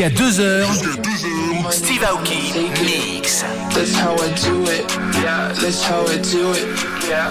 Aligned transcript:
Jusqu'à 0.00 0.08
2h, 0.08 0.64
Steve 1.70 2.02
Aoki 2.04 2.54
Mix. 2.82 3.44
That's 3.74 3.94
how 3.94 4.14
I 4.14 4.30
do 4.40 4.64
it, 4.64 4.90
yeah, 5.22 5.52
that's 5.60 5.82
how 5.82 6.00
I 6.06 6.16
do 6.16 6.52
it, 6.52 6.64
yeah. 7.06 7.28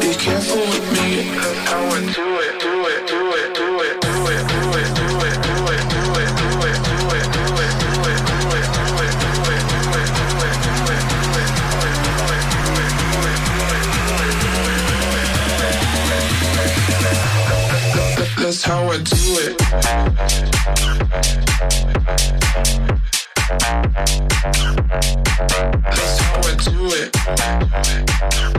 Be 0.00 0.14
careful 0.14 0.60
with 0.60 0.92
me, 0.92 1.24
that's 1.34 1.68
how 1.68 1.84
I 1.84 2.00
do 2.14 2.26
it. 2.34 2.35
that's 18.56 18.64
how 18.64 18.88
I 18.88 18.96
do 18.96 19.36
it. 19.38 19.58
That's 25.92 26.20
how 26.20 26.40
I 26.40 26.54
do 26.64 26.88
it. 26.94 28.55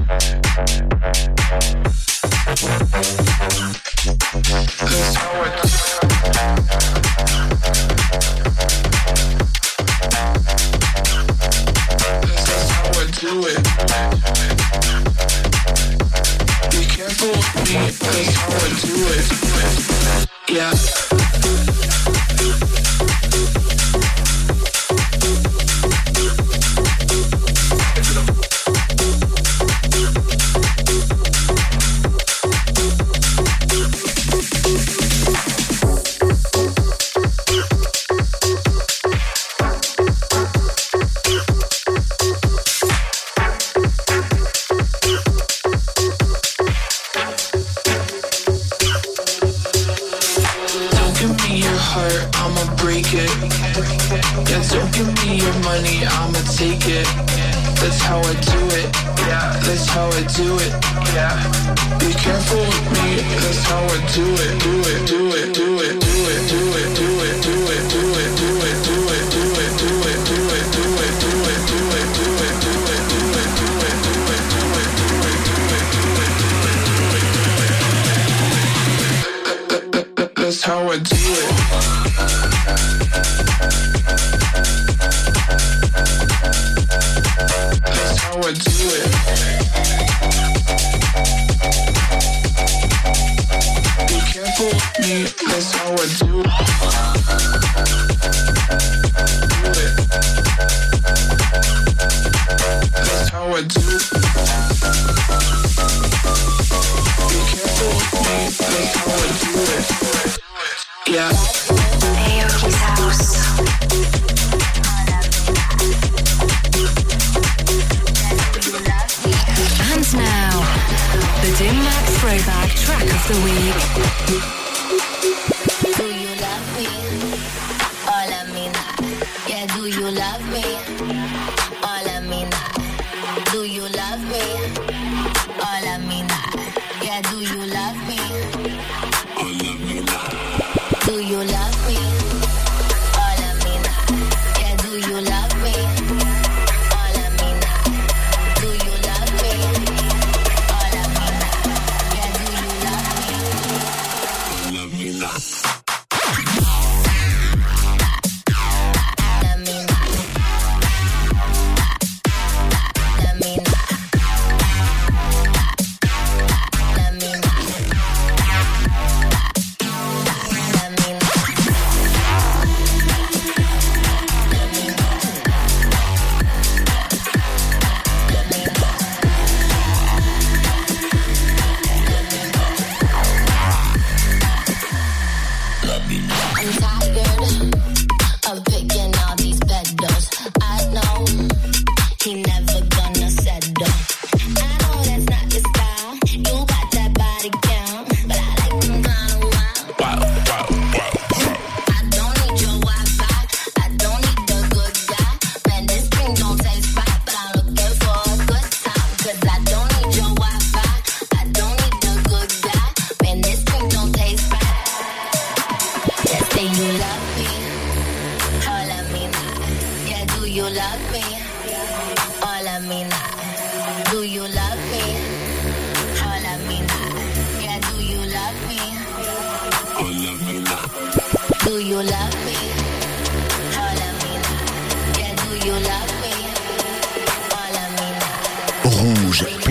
I 103.57 103.63
do. 103.63 104.26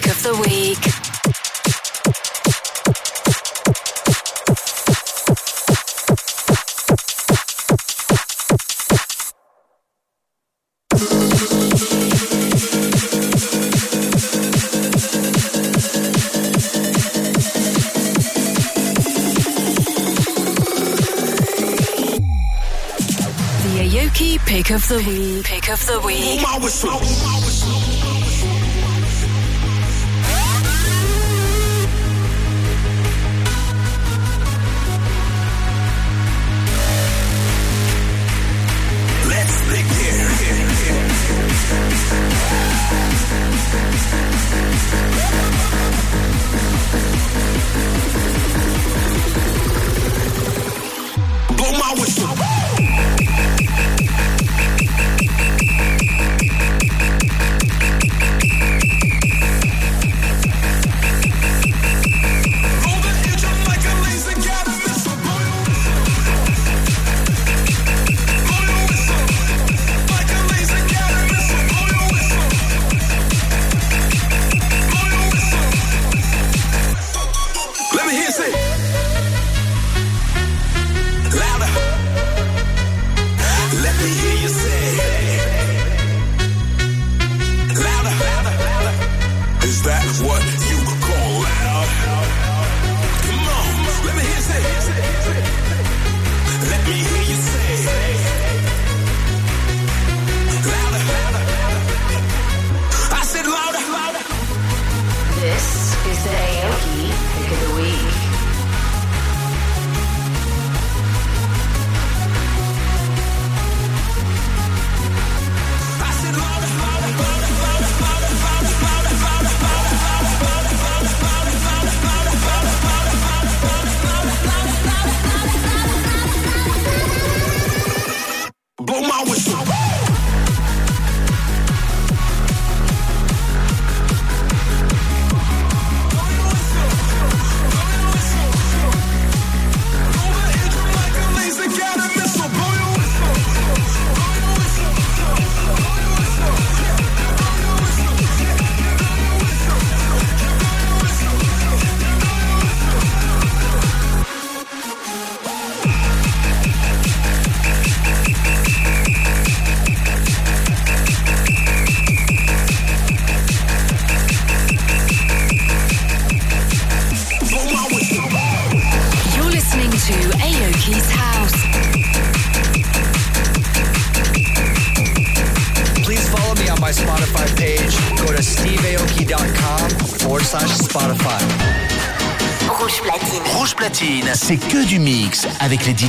Pick 0.00 0.06
of 0.08 0.22
the 0.24 0.34
week. 0.48 1.14
Pick 24.46 24.70
of 24.70 24.88
the 24.88 24.98
week. 24.98 25.44
Pick 25.44 25.68
of 25.68 25.86
the 25.86 26.00
week. 26.06 27.63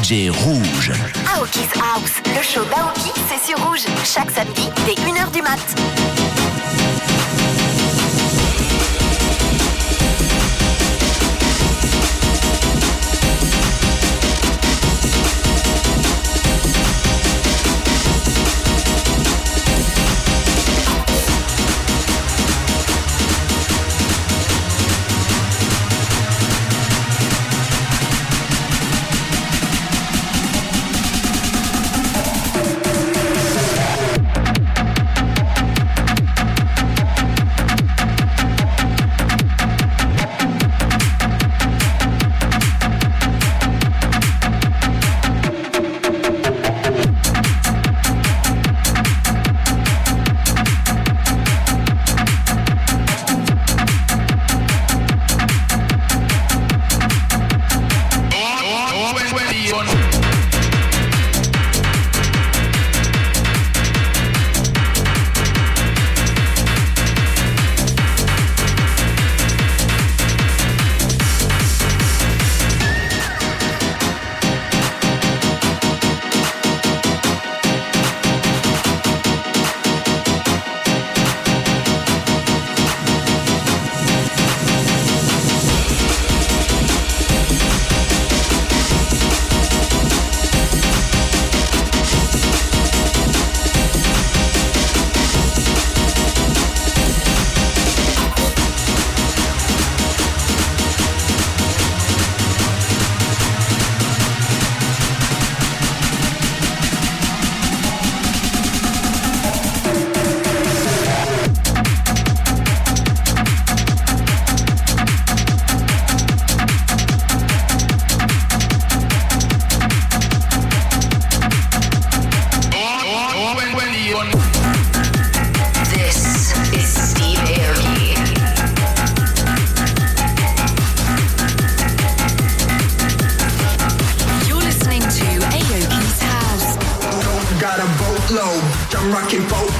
DJ 0.06 0.30
Rouge. 0.30 1.15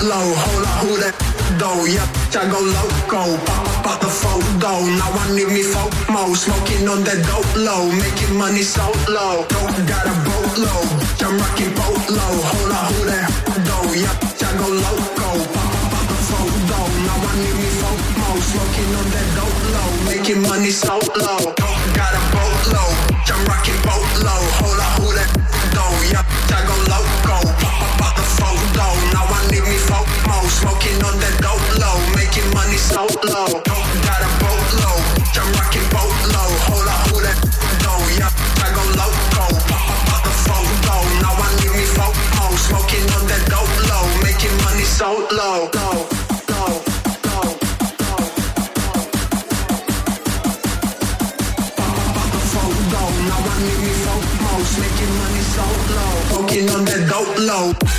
Low. 0.06 0.28
Hold 0.38 0.66
up, 0.70 0.78
who 0.86 0.98
that 1.02 1.16
though? 1.58 1.84
Yep, 1.84 2.10
I 2.38 2.46
go 2.52 2.60
loco. 2.62 3.36
Pop 3.48 3.88
out 3.90 4.00
the 4.02 4.12
photo. 4.12 4.86
Now 5.00 5.12
I 5.12 5.26
need 5.36 5.50
me 5.50 5.64
FOMO. 5.64 6.36
Smoking 6.36 6.88
on 6.88 7.04
that 7.04 7.20
dope 7.26 7.50
low. 7.58 7.90
Making 7.90 8.38
money 8.38 8.62
so 8.62 8.86
low. 9.10 9.46
Don't 9.50 9.76
got 9.90 10.06
a 10.06 10.16
boat 10.28 10.56
low. 10.62 10.82
I'm 11.26 11.36
rocking 11.42 11.74
boat 11.74 12.06
low. 12.12 12.36
Hold 12.52 12.72
up, 12.72 12.92
who 12.94 13.00
that 13.10 13.28
though? 13.66 13.92
Yep, 13.98 14.18
I 14.46 14.52
go 14.62 14.68
loco. 14.70 15.30
Pop 15.56 15.74
out 15.98 16.08
the 16.08 16.18
photo. 16.30 16.80
Now 17.08 17.20
I 17.26 17.34
need 17.42 17.58
me 17.58 17.70
FOMO. 17.82 18.30
Smoking 18.46 18.92
on 19.00 19.08
that 19.10 19.28
dope 19.36 19.64
low. 19.74 19.90
Making 20.06 20.42
money 20.46 20.72
so 20.72 21.02
low. 21.18 21.42
Don't 21.58 21.86
got 21.98 22.14
a 22.14 22.22
boat 22.30 22.62
low. 22.78 22.92
I'm 23.26 23.42
rocking 23.50 23.80
boat 23.82 24.12
low. 24.22 24.42
Hold 24.60 24.80
up, 24.86 24.94
who 25.02 25.08
that 25.18 25.30
though? 25.74 25.98
Yep, 26.14 26.26
I 26.54 26.60
go 26.68 26.76
loco. 26.94 27.25
Need 29.66 29.72
me 29.72 29.78
FOMO. 29.82 30.46
Smoking 30.46 31.02
on 31.02 31.18
that 31.18 31.42
dope 31.42 31.58
low. 31.82 31.98
Making 32.14 32.46
money 32.54 32.78
so 32.78 33.10
low. 33.26 33.50
Got 33.66 34.22
a 34.22 34.30
boat 34.38 34.62
low. 34.78 34.98
I'm 35.42 35.50
rocking 35.58 35.86
boat 35.90 36.14
low. 36.34 36.50
Hold 36.70 36.86
up, 36.86 37.02
who 37.10 37.18
that 37.26 37.38
though? 37.82 38.06
Yep, 38.14 38.34
I 38.62 38.70
go 38.78 38.84
loco. 38.94 39.46
Pop 39.66 39.90
up 39.90 40.22
out 40.22 40.22
the. 40.22 40.98
Now 41.22 41.34
I 41.34 41.50
need 41.58 41.74
me 41.74 41.86
FOMO. 41.98 42.46
Smoking 42.62 43.10
on 43.18 43.26
that 43.26 43.42
dope 43.50 43.74
low. 43.90 44.06
Making 44.22 44.54
money 44.62 44.86
so 44.86 45.26
low. 45.34 45.74
low, 45.74 46.06
up 46.06 46.14
the. 46.14 46.66
Making 54.78 55.14
money 55.18 55.42
so 55.42 55.66
low. 55.96 56.14
Smoking 56.30 56.70
on 56.70 56.86
that 56.86 57.02
dope 57.10 57.38
low. 57.40 57.95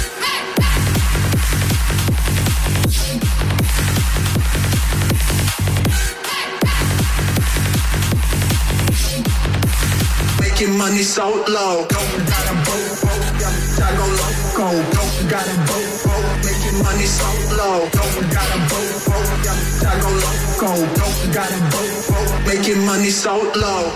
Making 10.58 10.78
money 10.78 11.02
so 11.02 11.28
low. 11.28 11.84
Don't 11.86 12.24
got 12.24 12.48
a 12.48 12.54
boat, 12.64 12.96
go 14.56 14.72
got 15.28 15.44
a 15.44 15.56
boat, 15.68 15.84
making 16.40 16.80
money 16.82 17.04
so 17.04 17.28
low. 17.58 17.84
Don't 17.92 18.32
got 18.32 18.48
a 18.48 18.58
boat, 18.64 18.88
I 19.84 20.00
go 20.00 20.08
loco. 20.16 20.72
Got 21.34 21.52
a 21.52 21.60
boat, 21.68 22.46
making 22.46 22.80
money 22.86 23.10
so 23.10 23.36
low. 23.36 23.92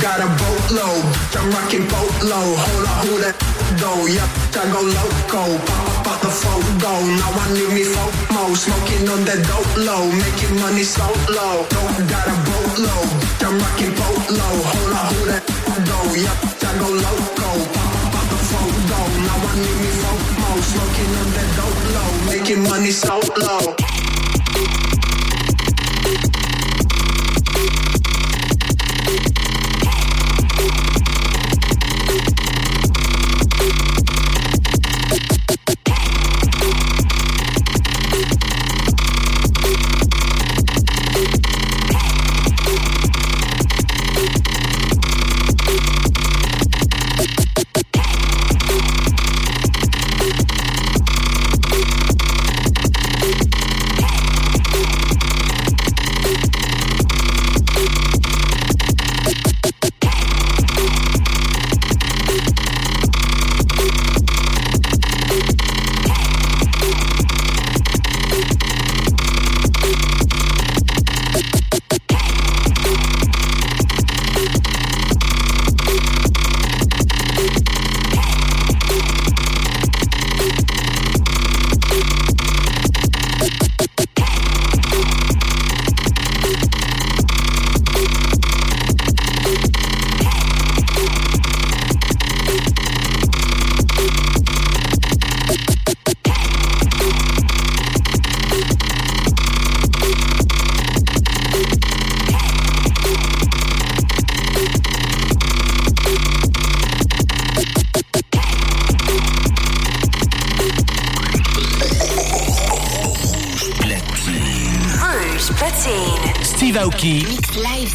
Got 0.00 0.20
a 0.20 0.26
boatload, 0.38 1.04
I'm 1.34 1.50
rocking 1.50 1.86
boat 1.88 2.22
low. 2.22 2.54
Hold 2.54 2.86
up, 2.86 3.06
who 3.06 3.18
that 3.22 3.53
though? 3.84 4.06
Yep, 4.08 4.30
I 4.56 4.64
go 4.72 4.80
loco. 4.80 5.42
Pop 5.68 5.86
up 5.92 6.06
out 6.08 6.20
the 6.24 6.32
photo. 6.32 6.92
Now 7.20 7.42
I 7.44 7.46
need 7.52 7.70
me 7.76 7.84
FOMO. 7.84 8.42
Smoking 8.56 9.04
on 9.12 9.20
that 9.28 9.40
dope 9.48 9.74
low, 9.76 10.04
making 10.24 10.56
money 10.64 10.84
so 10.84 11.06
low. 11.36 11.56
Don't 11.74 11.98
got 12.08 12.24
a 12.32 12.36
boatload, 12.48 13.08
I'm 13.44 13.56
rocking 13.60 13.94
boat 13.98 14.24
low. 14.40 14.56
Hold 14.72 14.92
up, 15.00 15.12
who 15.12 15.20
that 15.30 15.44
though? 15.88 16.10
Yep, 16.24 16.38
I 16.68 16.72
go 16.80 16.88
loco. 17.04 17.50
Pop 17.74 17.94
up 18.00 18.16
out 18.18 18.28
the 18.32 18.40
photo. 18.50 19.00
Now 19.26 19.48
I 19.50 19.54
need 19.64 19.78
me 19.84 19.90
FOMO. 20.00 20.50
Smoking 20.70 21.12
on 21.20 21.28
that 21.36 21.48
dope 21.58 21.82
low, 21.94 22.10
making 22.32 22.62
money 22.64 22.92
so 22.92 23.20
low. 23.44 24.03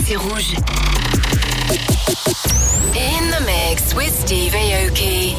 C'est 0.09 0.15
rouge. 0.15 0.55
In 2.95 3.29
the 3.29 3.41
mix 3.45 3.93
with 3.93 4.11
Steve 4.11 4.53
Aoki. 4.53 5.35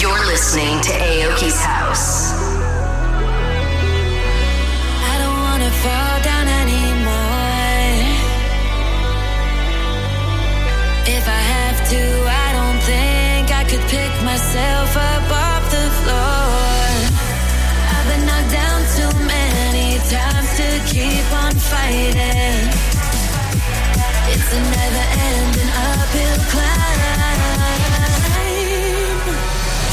You're 0.00 0.24
listening 0.32 0.80
to 0.80 0.92
Aoki's 0.92 1.60
House. 1.62 2.32
I 5.10 5.14
don't 5.20 5.40
wanna 5.46 5.70
fall 5.84 6.16
down 6.30 6.46
anymore. 6.62 7.96
If 11.16 11.24
I 11.28 11.42
have 11.54 11.78
to, 11.92 12.02
I 12.44 12.48
don't 12.56 12.80
think 12.90 13.44
I 13.60 13.64
could 13.68 13.84
pick 13.90 14.12
myself 14.24 14.96
up 14.96 15.45
to 20.56 20.80
keep 20.86 21.26
on 21.32 21.52
fighting. 21.52 22.64
It's 24.32 24.50
a 24.56 24.60
never 24.72 25.06
ending 25.28 25.70
uphill 25.84 26.38
climb. 26.52 27.00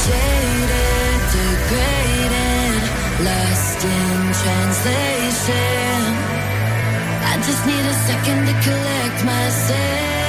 Jaded, 0.06 1.20
degraded, 1.36 2.84
lost 3.28 3.84
in 3.84 4.20
translation. 4.42 6.02
I 7.28 7.36
just 7.44 7.66
need 7.68 7.86
a 7.86 7.98
second 8.08 8.46
to 8.48 8.54
collect 8.64 9.26
myself. 9.26 10.23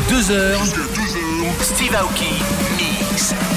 2h, 0.00 1.62
Steve 1.62 1.96
Aoki 1.96 2.42
mix. 2.76 3.47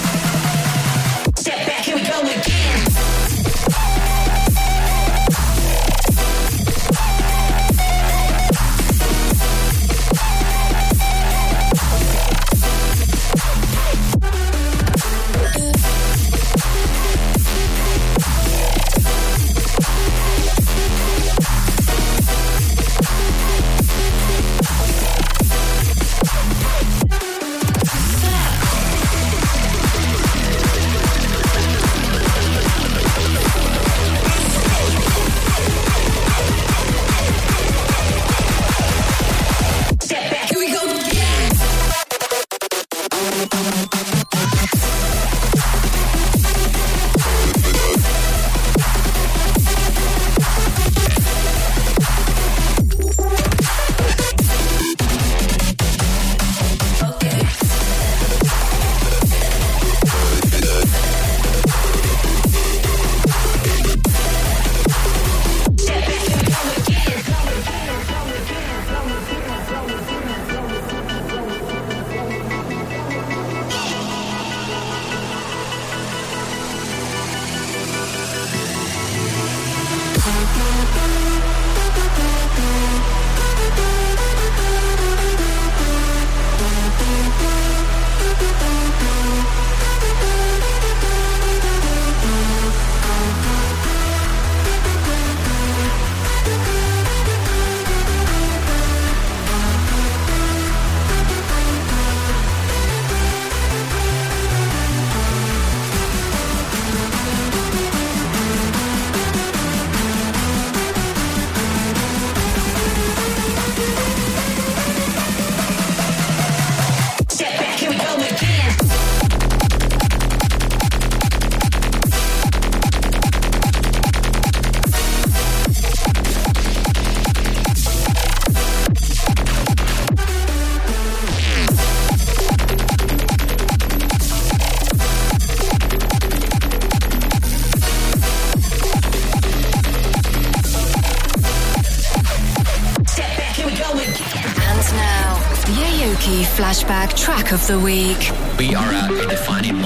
of 147.52 147.68
the 147.68 147.80
week. 147.80 148.32
We 148.58 148.76
are 148.76 148.94
at 148.94 149.12
a 149.12 149.28
defining 149.28 149.81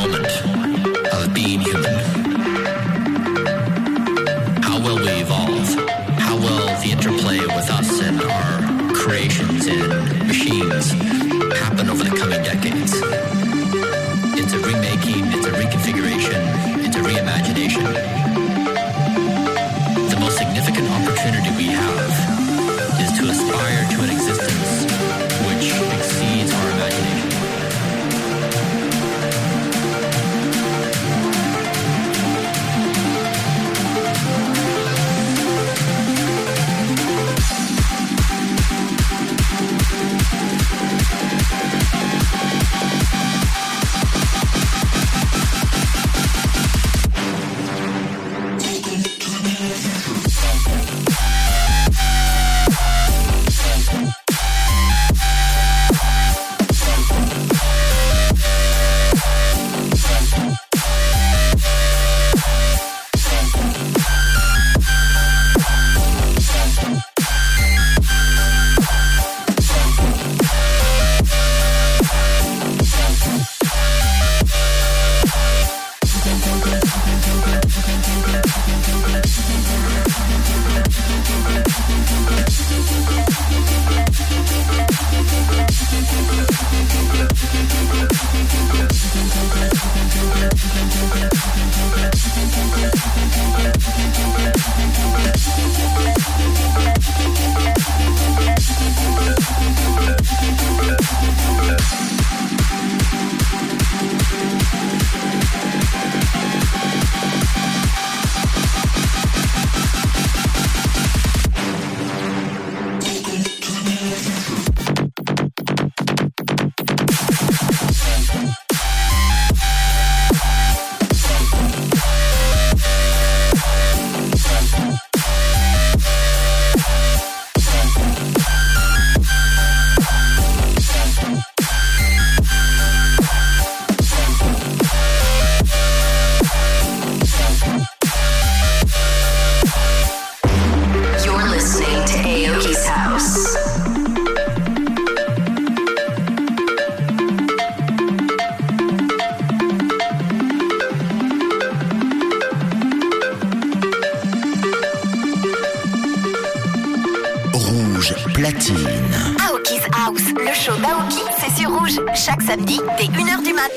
c'est 161.47 161.62
sur 161.62 161.71
Rouge. 161.71 161.99
Chaque 162.15 162.41
samedi, 162.41 162.79
dès 162.97 163.05
1h 163.05 163.43
du 163.43 163.53
mat. 163.53 163.71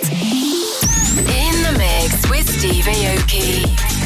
In 1.26 1.62
the 1.62 1.78
mix 1.78 2.28
with 2.31 2.48
Steve 2.48 2.87
Aoki. 2.87 3.97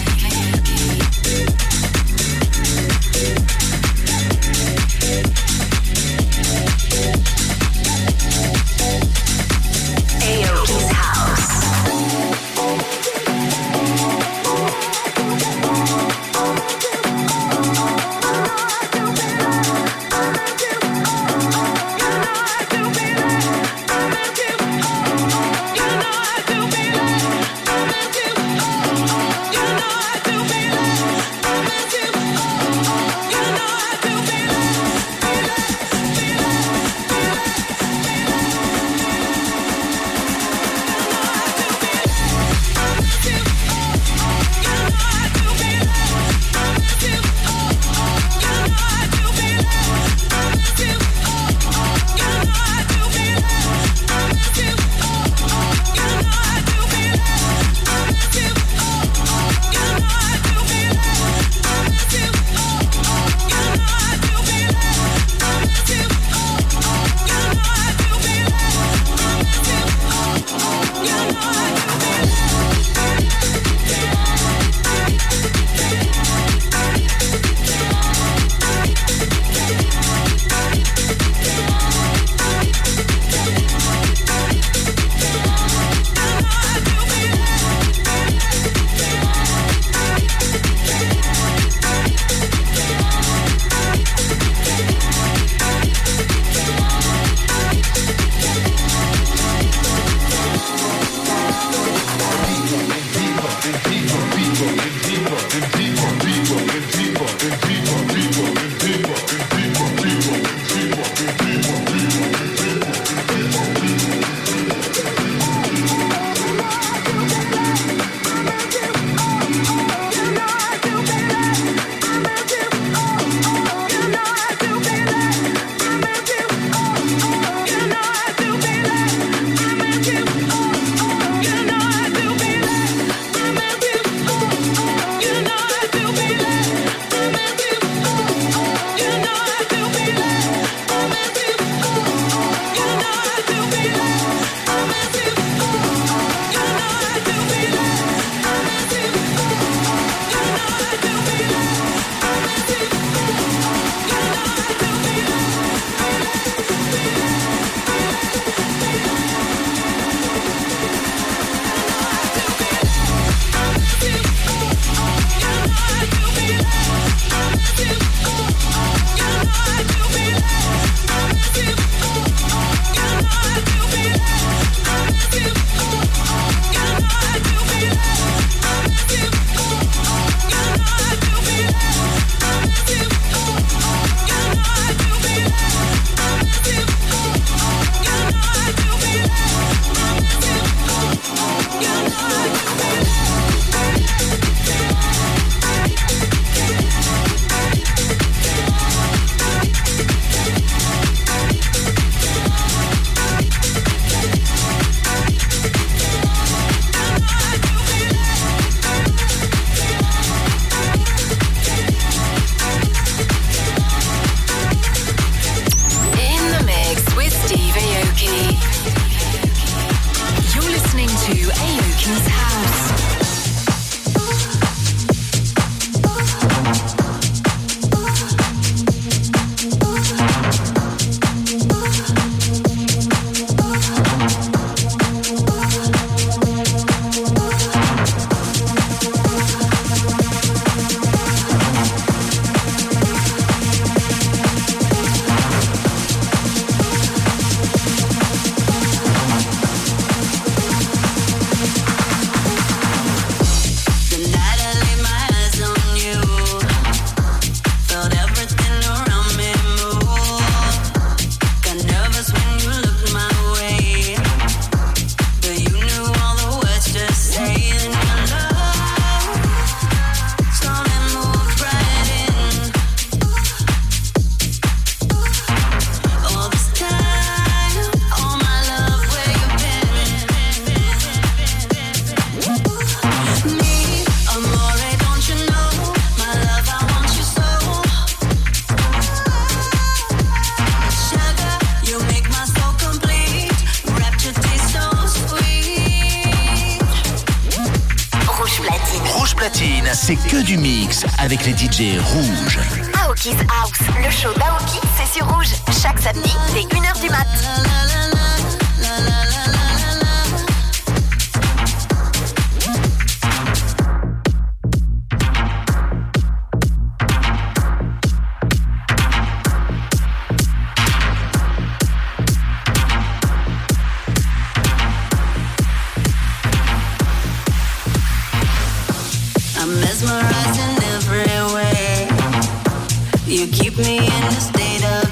keep 333.53 333.77
me 333.79 333.99
in 333.99 334.23
a 334.25 334.33
state 334.33 334.85
of. 334.85 335.03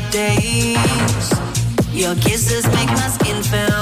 Your 1.92 2.14
kisses 2.14 2.66
make 2.68 2.88
my 2.88 3.08
skin 3.08 3.42
feel. 3.42 3.79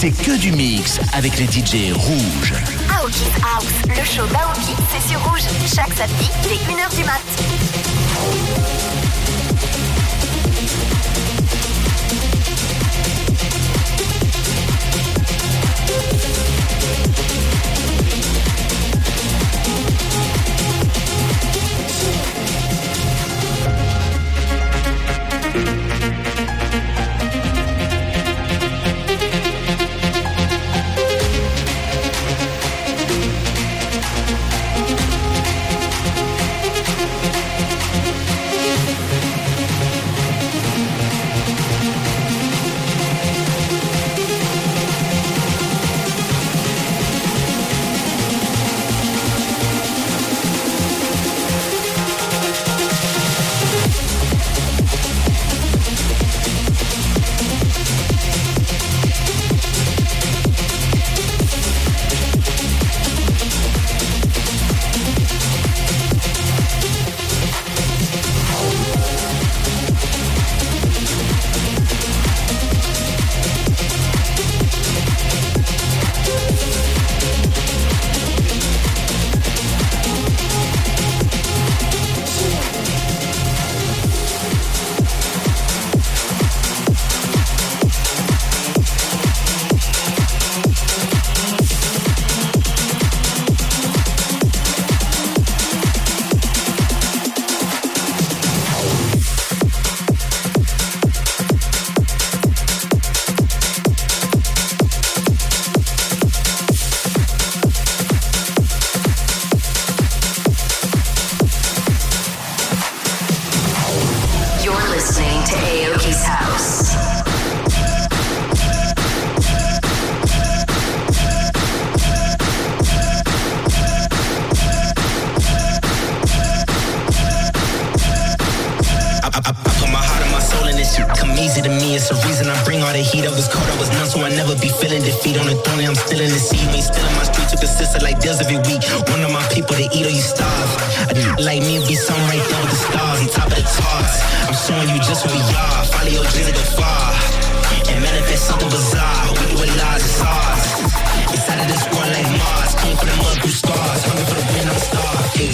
C'est 0.00 0.12
que 0.12 0.38
du 0.38 0.50
mix 0.50 0.98
avec 1.12 1.36
les 1.36 1.44
DJ 1.44 1.92
rouges. 1.92 2.54
Aoki's 2.88 3.28
House, 3.44 3.66
le 3.86 4.02
show 4.02 4.26
d'Aoki, 4.28 4.74
c'est 4.90 5.10
sur 5.10 5.22
Rouge. 5.28 5.42
Chaque 5.66 5.92
samedi, 5.92 6.30
dès 6.42 6.54
1h 6.72 6.96
du 6.96 7.04
mat. 7.04 7.20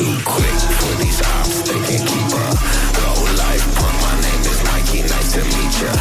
too 0.00 0.16
quick 0.24 0.58
for 0.78 0.92
these 1.02 1.20
ops, 1.36 1.60
they 1.62 1.80
can 1.88 2.00
keep 2.06 2.30
up. 2.46 2.56
Low 3.02 3.20
life, 3.42 3.64
punk, 3.76 3.96
my 4.06 4.14
name 4.26 4.42
is 4.52 4.60
Mikey, 4.68 5.00
nice 5.02 5.32
to 5.34 5.42
meet 5.44 5.74
ya. 5.82 5.92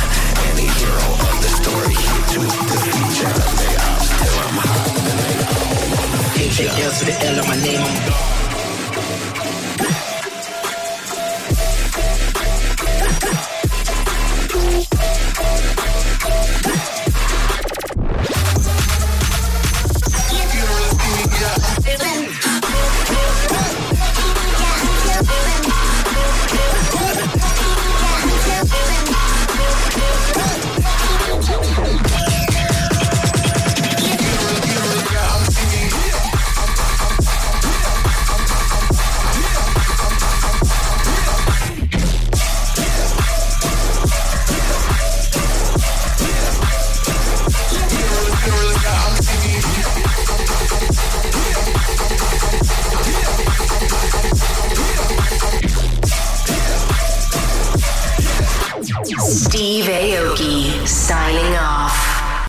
Any 0.50 0.68
hero 0.80 1.08
of 1.28 1.36
the 1.43 1.52
story 1.60 1.95
here 2.04 2.26
to 2.34 2.41
defeat 2.70 3.14
ya. 3.20 3.32
They 3.60 3.76
ops 3.89 4.10
till 4.20 4.38
I'm 4.45 4.58
hot, 4.64 4.88
then 5.06 5.18
they 5.24 5.36
all 5.56 5.84
wanna 5.95 6.22
feature. 6.34 6.70
L 6.70 6.91
to 7.00 7.06
the 7.06 7.16
L 7.32 7.39
of 7.39 7.47
my 7.47 7.56
name, 7.64 7.82
I'm 7.82 8.10
gone. 8.10 8.39